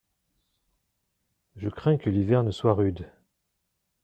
Je 1.57 1.69
crains 1.69 1.99
que 1.99 2.09
l’hiver 2.09 2.41
ne 2.41 2.49
soit 2.49 2.73
rude. 2.73 3.07